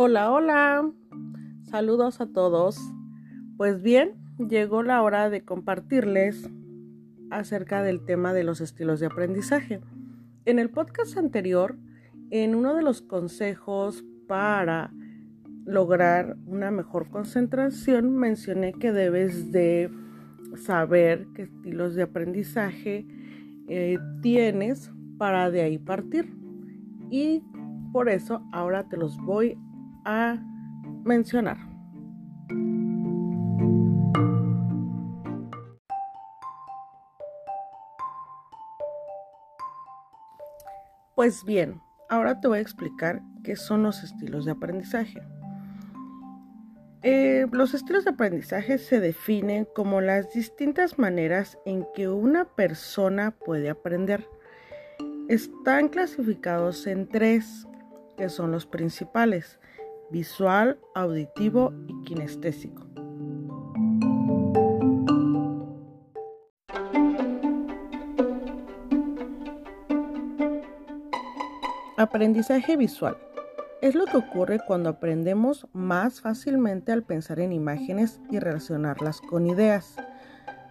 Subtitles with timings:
[0.00, 0.92] Hola, hola.
[1.64, 2.78] Saludos a todos.
[3.56, 6.48] Pues bien, llegó la hora de compartirles
[7.30, 9.80] acerca del tema de los estilos de aprendizaje.
[10.44, 11.74] En el podcast anterior,
[12.30, 14.92] en uno de los consejos para
[15.64, 19.90] lograr una mejor concentración, mencioné que debes de
[20.56, 23.04] saber qué estilos de aprendizaje
[23.68, 26.34] eh, tienes para de ahí partir.
[27.10, 27.42] Y
[27.92, 29.58] por eso ahora te los voy
[30.04, 30.38] a
[31.04, 31.58] mencionar.
[41.14, 45.20] Pues bien, ahora te voy a explicar qué son los estilos de aprendizaje.
[47.02, 53.30] Eh, los estilos de aprendizaje se definen como las distintas maneras en que una persona
[53.30, 54.26] puede aprender.
[55.28, 57.68] Están clasificados en tres,
[58.16, 59.60] que son los principales,
[60.10, 62.84] visual, auditivo y kinestésico.
[71.96, 73.27] Aprendizaje visual.
[73.80, 79.46] Es lo que ocurre cuando aprendemos más fácilmente al pensar en imágenes y relacionarlas con
[79.46, 79.94] ideas.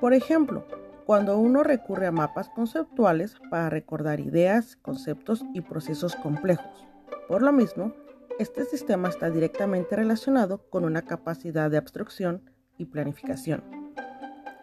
[0.00, 0.64] Por ejemplo,
[1.04, 6.86] cuando uno recurre a mapas conceptuales para recordar ideas, conceptos y procesos complejos.
[7.26, 7.92] Por lo mismo,
[8.38, 13.64] este sistema está directamente relacionado con una capacidad de abstracción y planificación.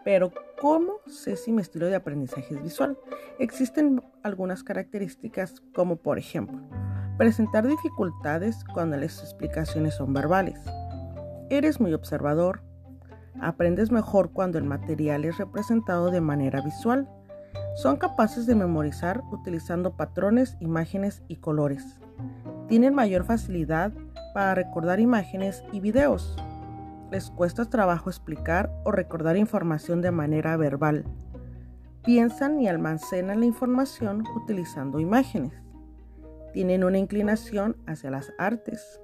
[0.05, 0.31] Pero,
[0.61, 2.97] ¿cómo sé si mi estilo de aprendizaje es visual?
[3.37, 6.57] Existen algunas características como, por ejemplo,
[7.19, 10.59] presentar dificultades cuando las explicaciones son verbales.
[11.51, 12.63] Eres muy observador.
[13.39, 17.07] Aprendes mejor cuando el material es representado de manera visual.
[17.75, 21.99] Son capaces de memorizar utilizando patrones, imágenes y colores.
[22.67, 23.91] Tienen mayor facilidad
[24.33, 26.35] para recordar imágenes y videos
[27.11, 31.05] les cuesta trabajo explicar o recordar información de manera verbal.
[32.03, 35.68] Piensan y almacenan la información utilizando imágenes.
[36.53, 38.99] Tienen una inclinación hacia las artes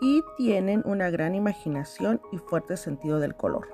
[0.00, 3.68] y tienen una gran imaginación y fuerte sentido del color.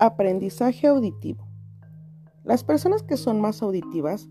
[0.00, 1.46] Aprendizaje auditivo.
[2.44, 4.28] Las personas que son más auditivas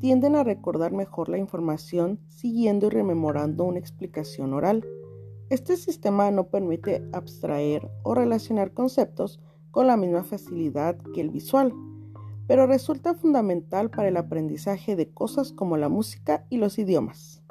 [0.00, 4.84] tienden a recordar mejor la información siguiendo y rememorando una explicación oral.
[5.50, 9.40] Este sistema no permite abstraer o relacionar conceptos
[9.72, 11.74] con la misma facilidad que el visual,
[12.46, 17.42] pero resulta fundamental para el aprendizaje de cosas como la música y los idiomas.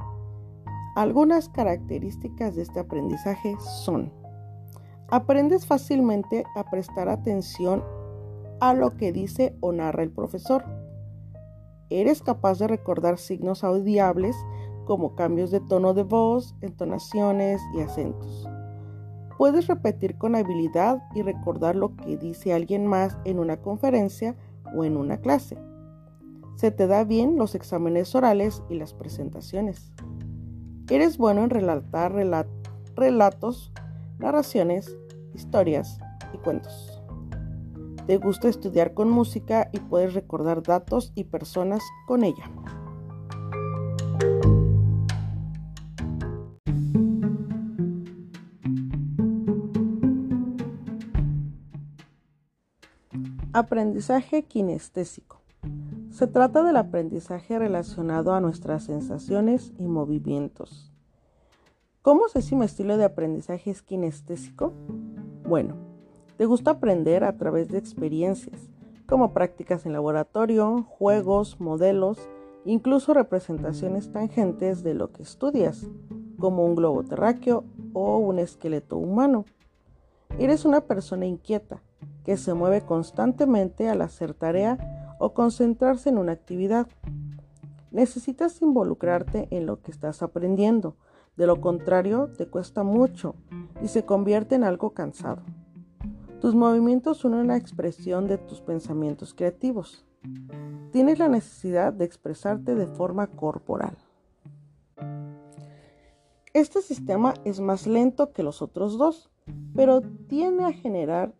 [0.95, 4.13] Algunas características de este aprendizaje son,
[5.09, 7.83] aprendes fácilmente a prestar atención
[8.61, 10.63] a lo que dice o narra el profesor.
[11.89, 14.37] Eres capaz de recordar signos audiables
[14.89, 18.49] como cambios de tono de voz, entonaciones y acentos.
[19.37, 24.35] Puedes repetir con habilidad y recordar lo que dice alguien más en una conferencia
[24.75, 25.59] o en una clase.
[26.55, 29.93] Se te da bien los exámenes orales y las presentaciones.
[30.89, 32.11] Eres bueno en relatar
[32.95, 33.71] relatos,
[34.17, 34.97] narraciones,
[35.35, 35.99] historias
[36.33, 36.99] y cuentos.
[38.07, 42.49] Te gusta estudiar con música y puedes recordar datos y personas con ella.
[53.59, 55.41] Aprendizaje kinestésico.
[56.11, 60.93] Se trata del aprendizaje relacionado a nuestras sensaciones y movimientos.
[62.01, 64.71] ¿Cómo sé si mi estilo de aprendizaje es kinestésico?
[65.43, 65.75] Bueno,
[66.37, 68.69] te gusta aprender a través de experiencias,
[69.05, 72.29] como prácticas en laboratorio, juegos, modelos,
[72.63, 75.85] incluso representaciones tangentes de lo que estudias,
[76.39, 79.43] como un globo terráqueo o un esqueleto humano.
[80.37, 81.81] Eres una persona inquieta
[82.23, 86.87] que se mueve constantemente al hacer tarea o concentrarse en una actividad.
[87.91, 90.95] Necesitas involucrarte en lo que estás aprendiendo,
[91.35, 93.35] de lo contrario te cuesta mucho
[93.81, 95.41] y se convierte en algo cansado.
[96.41, 100.05] Tus movimientos son una expresión de tus pensamientos creativos.
[100.91, 103.97] Tienes la necesidad de expresarte de forma corporal.
[106.53, 109.29] Este sistema es más lento que los otros dos,
[109.75, 111.33] pero tiene a generar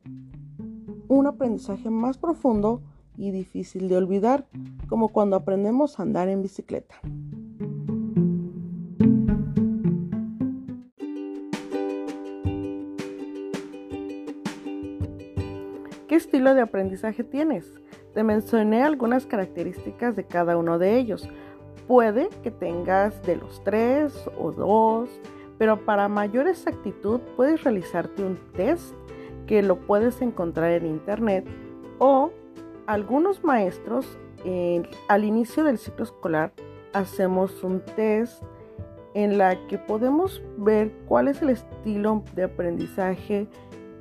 [1.09, 2.81] un aprendizaje más profundo
[3.17, 4.45] y difícil de olvidar,
[4.87, 6.95] como cuando aprendemos a andar en bicicleta.
[16.07, 17.73] ¿Qué estilo de aprendizaje tienes?
[18.13, 21.27] Te mencioné algunas características de cada uno de ellos.
[21.87, 25.09] Puede que tengas de los tres o dos,
[25.57, 28.93] pero para mayor exactitud puedes realizarte un test
[29.49, 31.43] que lo puedes encontrar en internet
[31.97, 32.29] o
[32.85, 34.05] algunos maestros
[35.07, 36.53] al inicio del ciclo escolar
[36.93, 38.43] hacemos un test
[39.15, 43.47] en la que podemos ver cuál es el estilo de aprendizaje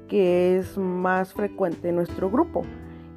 [0.06, 2.65] que es más frecuente en nuestro grupo.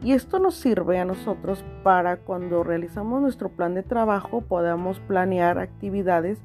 [0.02, 5.60] Y esto nos sirve a nosotros para cuando realizamos nuestro plan de trabajo podamos planear
[5.60, 6.40] actividades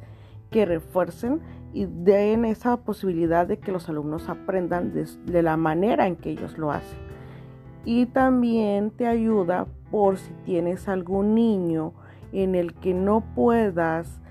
[0.50, 1.40] que refuercen
[1.76, 6.56] y den esa posibilidad de que los alumnos aprendan de, la manera en que ellos
[6.56, 6.98] lo hacen.
[7.84, 11.92] Y también te ayuda por si tienes algún niño
[12.32, 14.22] en el que no puedas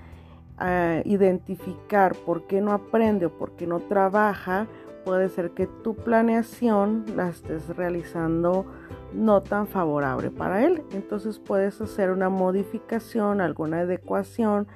[0.58, 4.66] ah, identificar por qué no aprende o por qué no trabaja,
[5.04, 8.66] puede ser que tu planeación la estés realizando
[9.14, 10.82] no tan favorable para él.
[10.90, 14.66] Entonces puedes hacer una modificación, alguna adecuación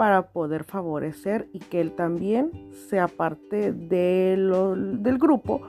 [0.00, 4.48] para poder favorecer y que él también sea parte del
[5.18, 5.60] grupo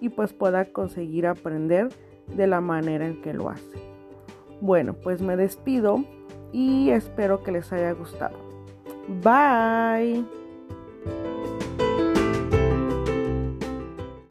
[0.00, 1.88] y pues pueda conseguir aprender
[2.36, 3.82] de la manera en que lo hace.
[4.60, 6.04] Bueno, pues me despido
[6.52, 8.38] y espero que les haya gustado.
[9.24, 10.39] Bye.